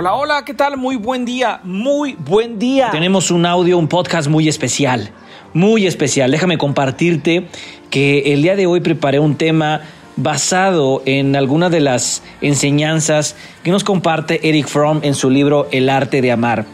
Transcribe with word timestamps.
Hola, 0.00 0.14
hola, 0.14 0.44
¿qué 0.46 0.54
tal? 0.54 0.78
Muy 0.78 0.96
buen 0.96 1.26
día, 1.26 1.60
muy 1.62 2.14
buen 2.14 2.58
día. 2.58 2.88
Tenemos 2.90 3.30
un 3.30 3.44
audio, 3.44 3.76
un 3.76 3.86
podcast 3.86 4.28
muy 4.28 4.48
especial, 4.48 5.10
muy 5.52 5.86
especial. 5.86 6.30
Déjame 6.30 6.56
compartirte 6.56 7.48
que 7.90 8.32
el 8.32 8.40
día 8.40 8.56
de 8.56 8.64
hoy 8.64 8.80
preparé 8.80 9.18
un 9.18 9.36
tema 9.36 9.82
basado 10.16 11.02
en 11.04 11.36
algunas 11.36 11.70
de 11.70 11.80
las 11.80 12.22
enseñanzas 12.40 13.36
que 13.62 13.70
nos 13.70 13.84
comparte 13.84 14.48
Eric 14.48 14.68
Fromm 14.68 15.00
en 15.02 15.14
su 15.14 15.28
libro 15.28 15.68
El 15.70 15.90
arte 15.90 16.22
de 16.22 16.32
amar. 16.32 16.64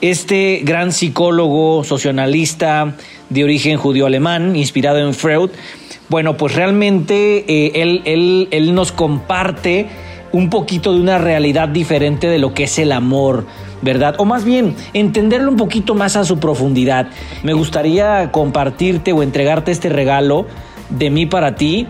Este 0.00 0.62
gran 0.64 0.90
psicólogo, 0.90 1.84
socionalista 1.84 2.96
de 3.30 3.44
origen 3.44 3.76
judío-alemán, 3.76 4.56
inspirado 4.56 4.98
en 4.98 5.14
Freud, 5.14 5.50
bueno, 6.08 6.36
pues 6.36 6.56
realmente 6.56 7.44
eh, 7.46 7.70
él, 7.76 8.02
él, 8.04 8.48
él 8.50 8.74
nos 8.74 8.90
comparte 8.90 9.86
un 10.34 10.50
poquito 10.50 10.92
de 10.92 11.00
una 11.00 11.16
realidad 11.16 11.68
diferente 11.68 12.26
de 12.26 12.40
lo 12.40 12.54
que 12.54 12.64
es 12.64 12.80
el 12.80 12.90
amor, 12.90 13.46
¿verdad? 13.82 14.16
O 14.18 14.24
más 14.24 14.44
bien, 14.44 14.74
entenderlo 14.92 15.48
un 15.48 15.56
poquito 15.56 15.94
más 15.94 16.16
a 16.16 16.24
su 16.24 16.40
profundidad. 16.40 17.06
Me 17.44 17.52
gustaría 17.52 18.32
compartirte 18.32 19.12
o 19.12 19.22
entregarte 19.22 19.70
este 19.70 19.90
regalo 19.90 20.46
de 20.90 21.08
mí 21.08 21.26
para 21.26 21.54
ti, 21.54 21.86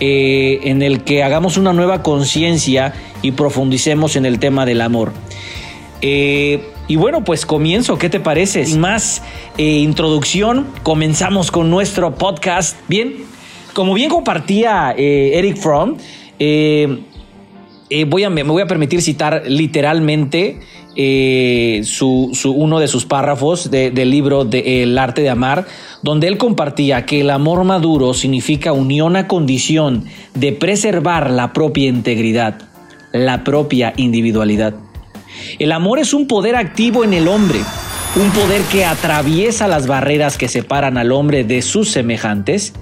eh, 0.00 0.60
en 0.64 0.80
el 0.80 1.04
que 1.04 1.22
hagamos 1.22 1.58
una 1.58 1.74
nueva 1.74 2.02
conciencia 2.02 2.94
y 3.20 3.32
profundicemos 3.32 4.16
en 4.16 4.24
el 4.24 4.38
tema 4.38 4.64
del 4.64 4.80
amor. 4.80 5.12
Eh, 6.00 6.66
y 6.88 6.96
bueno, 6.96 7.24
pues 7.24 7.44
comienzo, 7.44 7.98
¿qué 7.98 8.08
te 8.08 8.20
parece? 8.20 8.64
Sin 8.64 8.80
más 8.80 9.22
eh, 9.58 9.64
introducción, 9.64 10.66
comenzamos 10.82 11.50
con 11.50 11.68
nuestro 11.68 12.14
podcast. 12.14 12.74
Bien, 12.88 13.16
como 13.74 13.92
bien 13.92 14.08
compartía 14.08 14.94
Eric 14.96 15.58
Fromm, 15.58 15.98
voy 18.06 18.24
a, 18.24 18.30
me 18.30 18.42
voy 18.42 18.62
a 18.62 18.66
permitir 18.66 19.02
citar 19.02 19.42
literalmente 19.46 20.58
su, 21.84 22.54
uno 22.54 22.78
de 22.78 22.88
sus 22.88 23.06
párrafos 23.06 23.70
del 23.70 24.10
libro 24.10 24.44
de 24.44 24.82
El 24.82 24.98
arte 24.98 25.22
de 25.22 25.30
amar, 25.30 25.66
donde 26.02 26.28
él 26.28 26.38
compartía 26.38 27.06
que 27.06 27.20
el 27.20 27.30
amor 27.30 27.64
maduro 27.64 28.14
significa 28.14 28.72
unión 28.72 29.16
a 29.16 29.26
condición 29.28 30.04
de 30.34 30.52
preservar 30.52 31.30
la 31.30 31.52
propia 31.52 31.88
integridad, 31.88 32.60
la 33.12 33.44
propia 33.44 33.94
individualidad. 33.96 34.74
El 35.58 35.72
amor 35.72 35.98
es 35.98 36.12
un 36.12 36.26
poder 36.26 36.56
activo 36.56 37.04
en 37.04 37.14
el 37.14 37.28
hombre, 37.28 37.60
un 38.16 38.30
poder 38.30 38.60
que 38.70 38.84
atraviesa 38.84 39.68
las 39.68 39.86
barreras 39.86 40.36
que 40.36 40.48
separan 40.48 40.98
al 40.98 41.12
hombre 41.12 41.44
de 41.44 41.62
sus 41.62 41.90
semejantes 41.90 42.74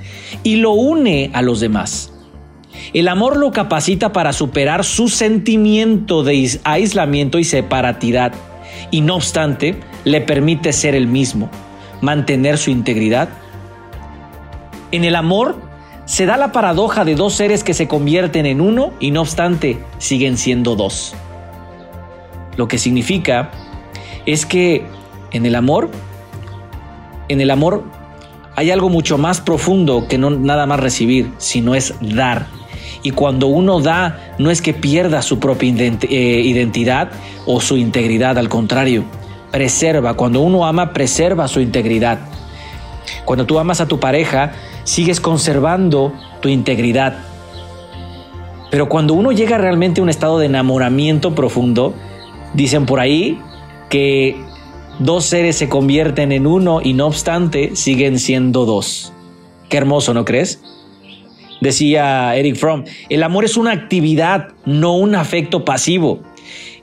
y 0.42 0.56
lo 0.56 0.72
une 0.72 1.30
a 1.32 1.42
los 1.42 1.60
demás. 1.60 2.09
El 2.92 3.06
amor 3.06 3.36
lo 3.36 3.52
capacita 3.52 4.12
para 4.12 4.32
superar 4.32 4.84
su 4.84 5.08
sentimiento 5.08 6.24
de 6.24 6.58
aislamiento 6.64 7.38
y 7.38 7.44
separatidad 7.44 8.32
y 8.90 9.00
no 9.00 9.16
obstante 9.16 9.78
le 10.04 10.20
permite 10.20 10.72
ser 10.72 10.96
el 10.96 11.06
mismo, 11.06 11.50
mantener 12.00 12.58
su 12.58 12.70
integridad. 12.70 13.28
En 14.90 15.04
el 15.04 15.14
amor 15.14 15.60
se 16.04 16.26
da 16.26 16.36
la 16.36 16.50
paradoja 16.50 17.04
de 17.04 17.14
dos 17.14 17.34
seres 17.34 17.62
que 17.62 17.74
se 17.74 17.86
convierten 17.86 18.44
en 18.44 18.60
uno 18.60 18.92
y 18.98 19.12
no 19.12 19.20
obstante 19.20 19.78
siguen 19.98 20.36
siendo 20.36 20.74
dos. 20.74 21.14
Lo 22.56 22.66
que 22.66 22.78
significa 22.78 23.52
es 24.26 24.44
que 24.44 24.84
en 25.30 25.46
el 25.46 25.54
amor, 25.54 25.90
en 27.28 27.40
el 27.40 27.52
amor 27.52 27.84
hay 28.56 28.72
algo 28.72 28.88
mucho 28.88 29.16
más 29.16 29.40
profundo 29.40 30.08
que 30.08 30.18
no 30.18 30.30
nada 30.30 30.66
más 30.66 30.80
recibir, 30.80 31.30
sino 31.38 31.76
es 31.76 31.94
dar. 32.00 32.46
Y 33.02 33.10
cuando 33.12 33.46
uno 33.46 33.80
da, 33.80 34.34
no 34.38 34.50
es 34.50 34.62
que 34.62 34.74
pierda 34.74 35.22
su 35.22 35.38
propia 35.38 35.70
eh, 35.70 36.42
identidad 36.44 37.10
o 37.46 37.60
su 37.60 37.76
integridad, 37.76 38.38
al 38.38 38.48
contrario, 38.48 39.04
preserva. 39.50 40.14
Cuando 40.14 40.40
uno 40.40 40.66
ama, 40.66 40.92
preserva 40.92 41.48
su 41.48 41.60
integridad. 41.60 42.18
Cuando 43.24 43.46
tú 43.46 43.58
amas 43.58 43.80
a 43.80 43.86
tu 43.86 43.98
pareja, 44.00 44.52
sigues 44.84 45.20
conservando 45.20 46.12
tu 46.40 46.48
integridad. 46.48 47.18
Pero 48.70 48.88
cuando 48.88 49.14
uno 49.14 49.32
llega 49.32 49.58
realmente 49.58 50.00
a 50.00 50.04
un 50.04 50.10
estado 50.10 50.38
de 50.38 50.46
enamoramiento 50.46 51.34
profundo, 51.34 51.94
Dicen 52.54 52.86
por 52.86 53.00
ahí 53.00 53.38
que 53.88 54.36
dos 54.98 55.24
seres 55.24 55.56
se 55.56 55.68
convierten 55.68 56.32
en 56.32 56.46
uno 56.46 56.80
y 56.82 56.94
no 56.94 57.06
obstante 57.06 57.76
siguen 57.76 58.18
siendo 58.18 58.64
dos. 58.64 59.12
Qué 59.68 59.76
hermoso, 59.76 60.14
¿no 60.14 60.24
crees? 60.24 60.62
Decía 61.60 62.34
Eric 62.36 62.56
Fromm, 62.56 62.84
el 63.08 63.22
amor 63.22 63.44
es 63.44 63.56
una 63.56 63.72
actividad, 63.72 64.48
no 64.64 64.96
un 64.96 65.14
afecto 65.14 65.64
pasivo. 65.64 66.22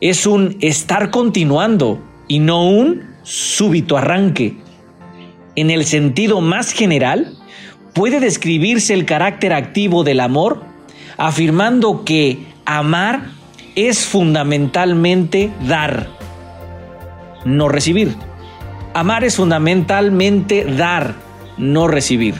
Es 0.01 0.27
un 0.27 0.57
estar 0.61 1.09
continuando 1.09 1.99
y 2.27 2.39
no 2.39 2.69
un 2.69 3.03
súbito 3.23 3.97
arranque. 3.97 4.55
En 5.55 5.71
el 5.71 5.85
sentido 5.85 6.41
más 6.41 6.71
general, 6.71 7.35
puede 7.93 8.19
describirse 8.19 8.93
el 8.93 9.05
carácter 9.05 9.53
activo 9.53 10.03
del 10.03 10.19
amor 10.19 10.61
afirmando 11.17 12.05
que 12.05 12.37
amar 12.65 13.31
es 13.75 14.05
fundamentalmente 14.05 15.51
dar, 15.67 16.07
no 17.45 17.69
recibir. 17.69 18.15
Amar 18.93 19.23
es 19.23 19.35
fundamentalmente 19.35 20.63
dar, 20.63 21.15
no 21.57 21.87
recibir. 21.87 22.35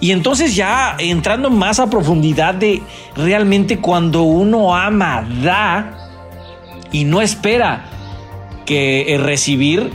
Y 0.00 0.12
entonces 0.12 0.54
ya 0.54 0.96
entrando 0.98 1.50
más 1.50 1.80
a 1.80 1.90
profundidad 1.90 2.54
de 2.54 2.82
realmente 3.16 3.78
cuando 3.78 4.22
uno 4.22 4.76
ama, 4.76 5.26
da 5.42 6.08
y 6.92 7.04
no 7.04 7.20
espera 7.20 7.86
que 8.64 9.14
eh, 9.14 9.18
recibir, 9.18 9.90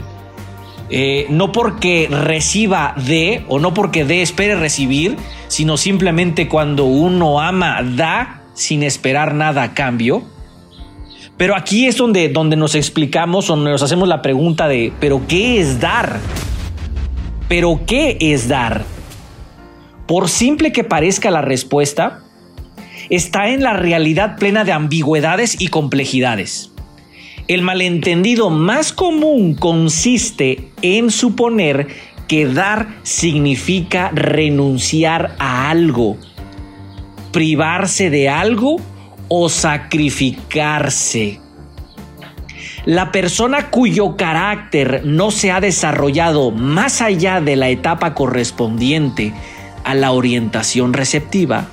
eh, 0.90 1.26
no 1.30 1.52
porque 1.52 2.08
reciba 2.10 2.94
de 2.96 3.44
o 3.48 3.58
no 3.58 3.72
porque 3.72 4.04
de 4.04 4.20
espere 4.20 4.56
recibir, 4.56 5.16
sino 5.48 5.76
simplemente 5.76 6.48
cuando 6.48 6.84
uno 6.84 7.40
ama, 7.40 7.82
da 7.82 8.42
sin 8.52 8.82
esperar 8.82 9.34
nada 9.34 9.62
a 9.62 9.74
cambio. 9.74 10.22
Pero 11.36 11.56
aquí 11.56 11.86
es 11.86 11.96
donde, 11.96 12.28
donde 12.28 12.56
nos 12.56 12.74
explicamos, 12.74 13.46
donde 13.46 13.70
nos 13.70 13.82
hacemos 13.82 14.06
la 14.06 14.22
pregunta 14.22 14.68
de, 14.68 14.92
¿pero 15.00 15.22
qué 15.26 15.60
es 15.60 15.80
dar? 15.80 16.20
¿Pero 17.48 17.80
qué 17.86 18.16
es 18.20 18.48
dar? 18.48 18.84
Por 20.06 20.28
simple 20.28 20.72
que 20.72 20.84
parezca 20.84 21.30
la 21.30 21.42
respuesta, 21.42 22.20
está 23.10 23.48
en 23.48 23.62
la 23.62 23.74
realidad 23.74 24.36
plena 24.36 24.64
de 24.64 24.72
ambigüedades 24.72 25.60
y 25.60 25.68
complejidades. 25.68 26.70
El 27.48 27.62
malentendido 27.62 28.50
más 28.50 28.92
común 28.92 29.54
consiste 29.54 30.70
en 30.82 31.10
suponer 31.10 31.88
que 32.28 32.46
dar 32.46 32.88
significa 33.02 34.10
renunciar 34.14 35.36
a 35.38 35.68
algo 35.70 36.16
privarse 37.34 38.10
de 38.10 38.28
algo 38.28 38.76
o 39.26 39.48
sacrificarse. 39.48 41.40
La 42.86 43.10
persona 43.10 43.70
cuyo 43.70 44.16
carácter 44.16 45.02
no 45.04 45.32
se 45.32 45.50
ha 45.50 45.60
desarrollado 45.60 46.52
más 46.52 47.02
allá 47.02 47.40
de 47.40 47.56
la 47.56 47.70
etapa 47.70 48.14
correspondiente 48.14 49.34
a 49.84 49.94
la 49.94 50.12
orientación 50.12 50.92
receptiva, 50.92 51.68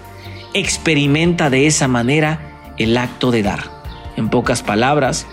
experimenta 0.54 1.50
de 1.50 1.68
esa 1.68 1.88
manera 1.88 2.74
el 2.78 2.98
acto 2.98 3.32
de 3.32 3.44
dar. 3.44 3.64
En 4.18 4.30
pocas 4.30 4.62
palabras, 4.62 5.26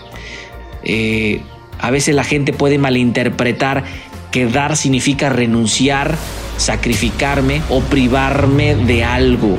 eh, 0.83 1.41
a 1.79 1.91
veces 1.91 2.15
la 2.15 2.23
gente 2.23 2.53
puede 2.53 2.77
malinterpretar 2.77 3.83
que 4.31 4.45
dar 4.45 4.77
significa 4.77 5.29
renunciar, 5.29 6.15
sacrificarme 6.57 7.61
o 7.69 7.81
privarme 7.81 8.75
de 8.75 9.03
algo. 9.03 9.57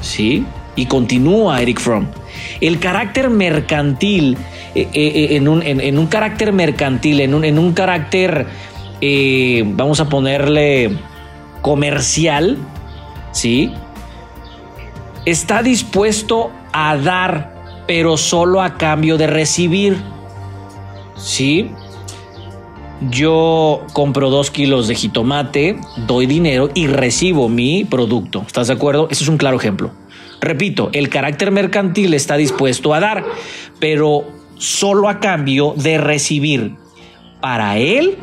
¿sí? 0.00 0.44
Y 0.76 0.86
continúa 0.86 1.62
Eric 1.62 1.80
Fromm. 1.80 2.06
El 2.60 2.78
carácter 2.78 3.30
mercantil, 3.30 4.36
eh, 4.74 4.88
eh, 4.92 5.12
eh, 5.32 5.36
en, 5.36 5.48
un, 5.48 6.06
carácter 6.06 6.52
mercantil, 6.52 7.20
en 7.20 7.34
un, 7.34 7.44
en 7.44 7.58
un 7.58 7.72
carácter, 7.72 8.46
vamos 9.64 10.00
a 10.00 10.08
ponerle 10.08 10.96
comercial, 11.62 12.58
¿sí? 13.32 13.72
Está 15.24 15.62
dispuesto 15.62 16.50
a 16.72 16.96
dar, 16.96 17.84
pero 17.86 18.16
solo 18.16 18.60
a 18.60 18.74
cambio 18.74 19.16
de 19.16 19.26
recibir, 19.26 19.96
¿sí? 21.16 21.70
yo 23.10 23.84
compro 23.92 24.30
dos 24.30 24.50
kilos 24.50 24.88
de 24.88 24.94
jitomate, 24.94 25.76
doy 26.06 26.26
dinero 26.26 26.70
y 26.74 26.86
recibo 26.86 27.48
mi 27.48 27.84
producto. 27.84 28.44
¿Estás 28.46 28.68
de 28.68 28.74
acuerdo? 28.74 29.08
Ese 29.10 29.24
es 29.24 29.28
un 29.28 29.38
claro 29.38 29.56
ejemplo. 29.56 29.92
Repito, 30.40 30.90
el 30.92 31.08
carácter 31.08 31.50
mercantil 31.50 32.14
está 32.14 32.36
dispuesto 32.36 32.94
a 32.94 33.00
dar, 33.00 33.24
pero 33.78 34.24
solo 34.58 35.08
a 35.08 35.20
cambio 35.20 35.74
de 35.76 35.98
recibir. 35.98 36.74
Para 37.40 37.78
él, 37.78 38.18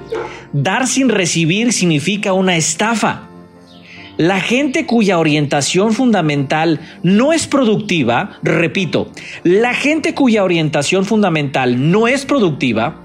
dar 0.53 0.87
sin 0.87 1.09
recibir 1.09 1.73
significa 1.73 2.33
una 2.33 2.55
estafa. 2.55 3.28
La 4.19 4.41
gente 4.41 4.85
cuya 4.85 5.17
orientación 5.17 5.93
fundamental 5.93 6.81
no 7.03 7.31
es 7.31 7.47
productiva, 7.47 8.37
repito, 8.43 9.07
la 9.45 9.73
gente 9.73 10.13
cuya 10.13 10.43
orientación 10.43 11.05
fundamental 11.05 11.89
no 11.89 12.05
es 12.05 12.25
productiva, 12.25 12.97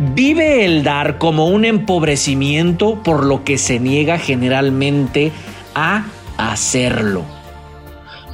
vive 0.00 0.64
el 0.64 0.82
dar 0.82 1.18
como 1.18 1.46
un 1.46 1.64
empobrecimiento 1.64 3.00
por 3.04 3.26
lo 3.26 3.44
que 3.44 3.58
se 3.58 3.78
niega 3.78 4.18
generalmente 4.18 5.30
a 5.76 6.06
hacerlo. 6.36 7.22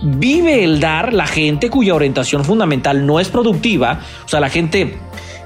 Vive 0.03 0.65
el 0.65 0.81
dar 0.81 1.13
la 1.13 1.27
gente 1.27 1.69
cuya 1.69 1.95
orientación 1.95 2.47
fundamental 2.47 3.05
no 3.05 3.21
es 3.21 3.29
productiva, 3.29 4.01
o 4.25 4.29
sea, 4.31 4.41
la 4.41 4.49
gente 4.49 4.97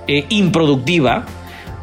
eh, 0.06 0.24
improductiva, 0.28 1.26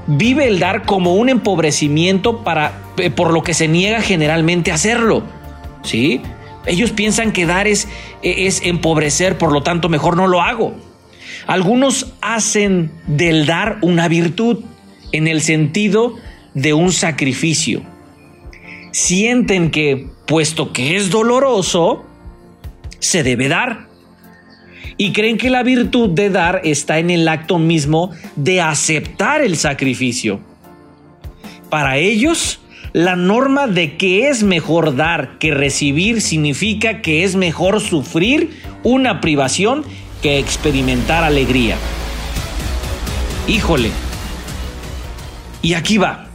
vive 0.07 0.47
el 0.47 0.59
dar 0.59 0.85
como 0.85 1.15
un 1.15 1.29
empobrecimiento 1.29 2.43
para, 2.43 2.81
eh, 2.97 3.09
por 3.09 3.31
lo 3.31 3.43
que 3.43 3.53
se 3.53 3.67
niega 3.67 4.01
generalmente 4.01 4.71
a 4.71 4.75
hacerlo. 4.75 5.23
¿Sí? 5.83 6.21
Ellos 6.65 6.91
piensan 6.91 7.31
que 7.31 7.45
dar 7.45 7.67
es, 7.67 7.87
e, 8.23 8.47
es 8.47 8.61
empobrecer, 8.63 9.37
por 9.37 9.51
lo 9.51 9.63
tanto 9.63 9.89
mejor 9.89 10.17
no 10.17 10.27
lo 10.27 10.41
hago. 10.41 10.75
Algunos 11.45 12.13
hacen 12.21 12.91
del 13.05 13.45
dar 13.45 13.77
una 13.81 14.07
virtud 14.07 14.63
en 15.11 15.27
el 15.27 15.41
sentido 15.41 16.15
de 16.53 16.73
un 16.73 16.91
sacrificio. 16.91 17.83
Sienten 18.91 19.71
que, 19.71 20.07
puesto 20.25 20.73
que 20.73 20.95
es 20.95 21.09
doloroso, 21.09 22.05
se 22.99 23.23
debe 23.23 23.47
dar 23.47 23.86
y 24.97 25.11
creen 25.11 25.37
que 25.37 25.49
la 25.49 25.63
virtud 25.63 26.09
de 26.09 26.29
dar 26.29 26.61
está 26.63 26.97
en 26.99 27.09
el 27.09 27.27
acto 27.27 27.59
mismo 27.59 28.11
de 28.35 28.61
aceptar 28.61 29.41
el 29.41 29.55
sacrificio. 29.55 30.39
Para 31.69 31.97
ellos, 31.97 32.59
la 32.93 33.15
norma 33.15 33.67
de 33.67 33.95
que 33.95 34.29
es 34.29 34.43
mejor 34.43 34.95
dar 34.95 35.37
que 35.37 35.51
recibir 35.53 36.21
significa 36.21 37.01
que 37.01 37.23
es 37.23 37.35
mejor 37.35 37.79
sufrir 37.79 38.61
una 38.83 39.21
privación 39.21 39.83
que 40.21 40.39
experimentar 40.39 41.23
alegría. 41.23 41.75
Híjole. 43.47 43.91
Y 45.61 45.75
aquí 45.75 45.97
va. 45.97 46.25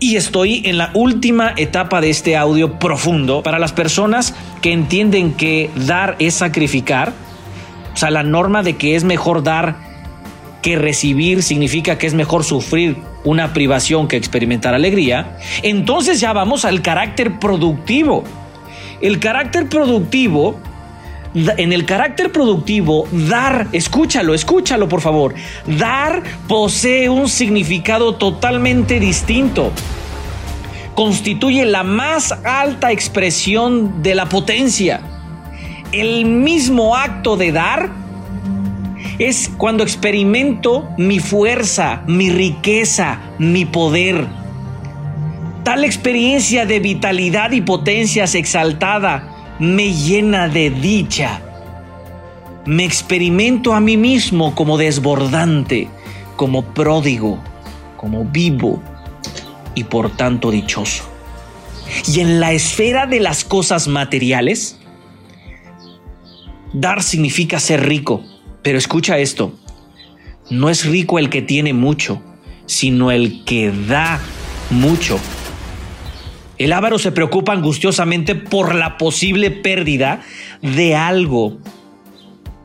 Y 0.00 0.16
estoy 0.16 0.62
en 0.64 0.78
la 0.78 0.90
última 0.94 1.52
etapa 1.56 2.00
de 2.00 2.10
este 2.10 2.36
audio 2.36 2.78
profundo 2.78 3.42
para 3.42 3.58
las 3.58 3.72
personas 3.72 4.34
que 4.62 4.72
entienden 4.72 5.34
que 5.34 5.70
dar 5.74 6.16
es 6.18 6.34
sacrificar 6.34 7.12
o 7.98 8.00
sea, 8.00 8.12
la 8.12 8.22
norma 8.22 8.62
de 8.62 8.76
que 8.76 8.94
es 8.94 9.02
mejor 9.02 9.42
dar 9.42 9.74
que 10.62 10.76
recibir 10.76 11.42
significa 11.42 11.98
que 11.98 12.06
es 12.06 12.14
mejor 12.14 12.44
sufrir 12.44 12.96
una 13.24 13.52
privación 13.52 14.06
que 14.06 14.16
experimentar 14.16 14.72
alegría, 14.72 15.36
entonces 15.64 16.20
ya 16.20 16.32
vamos 16.32 16.64
al 16.64 16.80
carácter 16.80 17.40
productivo. 17.40 18.22
El 19.00 19.18
carácter 19.18 19.68
productivo, 19.68 20.60
en 21.34 21.72
el 21.72 21.86
carácter 21.86 22.30
productivo, 22.30 23.08
dar, 23.10 23.66
escúchalo, 23.72 24.32
escúchalo 24.32 24.88
por 24.88 25.00
favor, 25.00 25.34
dar 25.66 26.22
posee 26.46 27.08
un 27.08 27.28
significado 27.28 28.14
totalmente 28.14 29.00
distinto. 29.00 29.72
Constituye 30.94 31.64
la 31.64 31.82
más 31.82 32.30
alta 32.44 32.92
expresión 32.92 34.04
de 34.04 34.14
la 34.14 34.28
potencia 34.28 35.00
el 35.92 36.24
mismo 36.24 36.96
acto 36.96 37.36
de 37.36 37.52
dar 37.52 37.90
es 39.18 39.50
cuando 39.56 39.82
experimento 39.82 40.88
mi 40.96 41.18
fuerza, 41.18 42.02
mi 42.06 42.30
riqueza, 42.30 43.20
mi 43.38 43.64
poder. 43.64 44.26
Tal 45.64 45.84
experiencia 45.84 46.66
de 46.66 46.80
vitalidad 46.80 47.52
y 47.52 47.60
potencias 47.60 48.34
exaltada 48.34 49.56
me 49.58 49.92
llena 49.92 50.48
de 50.48 50.70
dicha. 50.70 51.42
Me 52.64 52.84
experimento 52.84 53.72
a 53.74 53.80
mí 53.80 53.96
mismo 53.96 54.54
como 54.54 54.78
desbordante, 54.78 55.88
como 56.36 56.62
pródigo, 56.62 57.38
como 57.96 58.24
vivo 58.24 58.80
y 59.74 59.84
por 59.84 60.16
tanto 60.16 60.50
dichoso. 60.50 61.04
Y 62.06 62.20
en 62.20 62.40
la 62.40 62.52
esfera 62.52 63.06
de 63.06 63.20
las 63.20 63.44
cosas 63.44 63.88
materiales, 63.88 64.77
Dar 66.72 67.02
significa 67.02 67.58
ser 67.60 67.86
rico, 67.86 68.22
pero 68.62 68.78
escucha 68.78 69.18
esto, 69.18 69.52
no 70.50 70.70
es 70.70 70.84
rico 70.84 71.18
el 71.18 71.30
que 71.30 71.42
tiene 71.42 71.72
mucho, 71.72 72.22
sino 72.66 73.10
el 73.10 73.44
que 73.44 73.70
da 73.70 74.20
mucho. 74.70 75.18
El 76.58 76.72
avaro 76.72 76.98
se 76.98 77.12
preocupa 77.12 77.52
angustiosamente 77.52 78.34
por 78.34 78.74
la 78.74 78.98
posible 78.98 79.50
pérdida 79.50 80.22
de 80.60 80.96
algo. 80.96 81.58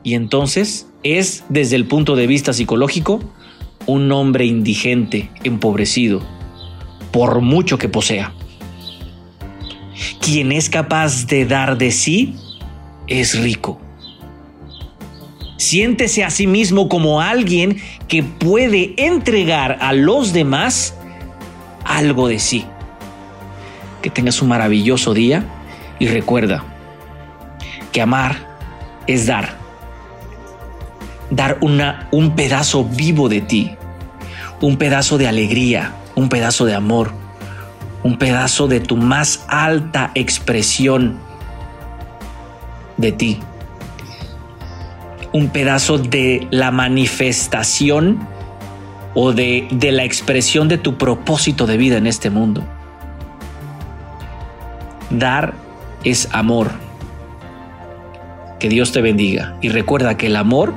Y 0.01 0.15
entonces 0.15 0.87
es, 1.03 1.43
desde 1.49 1.75
el 1.75 1.85
punto 1.85 2.15
de 2.15 2.25
vista 2.25 2.53
psicológico, 2.53 3.19
un 3.85 4.11
hombre 4.11 4.45
indigente, 4.45 5.29
empobrecido, 5.43 6.21
por 7.11 7.41
mucho 7.41 7.77
que 7.77 7.89
posea. 7.89 8.33
Quien 10.19 10.51
es 10.51 10.69
capaz 10.69 11.27
de 11.27 11.45
dar 11.45 11.77
de 11.77 11.91
sí 11.91 12.35
es 13.07 13.39
rico. 13.39 13.82
Siéntese 15.63 16.25
a 16.25 16.29
sí 16.29 16.45
mismo 16.45 16.89
como 16.89 17.21
alguien 17.21 17.81
que 18.09 18.21
puede 18.21 18.95
entregar 18.97 19.77
a 19.79 19.93
los 19.93 20.33
demás 20.33 20.93
algo 21.85 22.27
de 22.27 22.37
sí. 22.39 22.65
Que 24.01 24.09
tengas 24.09 24.41
un 24.41 24.49
maravilloso 24.49 25.13
día 25.13 25.45
y 25.99 26.07
recuerda 26.07 26.65
que 27.93 28.01
amar 28.01 28.57
es 29.07 29.25
dar. 29.25 29.57
Dar 31.29 31.57
una, 31.61 32.09
un 32.11 32.35
pedazo 32.35 32.83
vivo 32.83 33.29
de 33.29 33.39
ti, 33.39 33.71
un 34.59 34.75
pedazo 34.75 35.17
de 35.17 35.29
alegría, 35.29 35.93
un 36.15 36.27
pedazo 36.27 36.65
de 36.65 36.75
amor, 36.75 37.13
un 38.03 38.17
pedazo 38.17 38.67
de 38.67 38.81
tu 38.81 38.97
más 38.97 39.45
alta 39.47 40.11
expresión 40.13 41.19
de 42.97 43.13
ti 43.13 43.39
un 45.33 45.49
pedazo 45.49 45.97
de 45.97 46.47
la 46.51 46.71
manifestación 46.71 48.27
o 49.15 49.33
de, 49.33 49.67
de, 49.71 49.91
la 49.91 50.03
expresión 50.03 50.67
de 50.67 50.77
tu 50.77 50.97
propósito 50.97 51.65
de 51.65 51.77
vida 51.77 51.97
en 51.97 52.07
este 52.07 52.29
mundo. 52.29 52.63
Dar 55.09 55.53
es 56.03 56.29
amor. 56.31 56.71
Que 58.59 58.69
Dios 58.69 58.91
te 58.91 59.01
bendiga. 59.01 59.57
Y 59.61 59.69
recuerda 59.69 60.17
que 60.17 60.27
el 60.27 60.35
amor, 60.35 60.73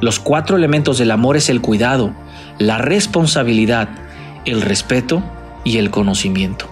los 0.00 0.18
cuatro 0.18 0.56
elementos 0.56 0.98
del 0.98 1.10
amor 1.10 1.36
es 1.36 1.50
el 1.50 1.60
cuidado, 1.60 2.12
la 2.58 2.78
responsabilidad, 2.78 3.88
el 4.44 4.62
respeto 4.62 5.22
y 5.64 5.78
el 5.78 5.90
conocimiento. 5.90 6.66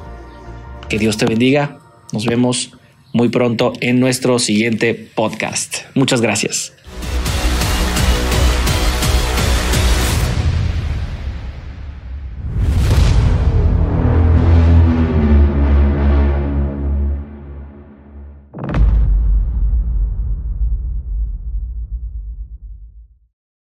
Que 0.88 0.99
Dios 0.99 1.16
te 1.16 1.26
bendiga. 1.26 1.78
Nos 2.12 2.25
vemos 2.25 2.77
muy 3.12 3.29
pronto 3.29 3.73
en 3.81 4.00
nuestro 4.00 4.38
siguiente 4.38 4.95
podcast. 4.95 5.79
Muchas 5.95 6.21
gracias. 6.21 6.73